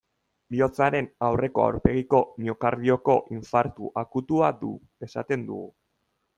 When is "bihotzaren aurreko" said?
0.53-1.65